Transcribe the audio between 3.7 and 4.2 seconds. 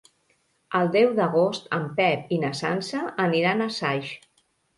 Saix.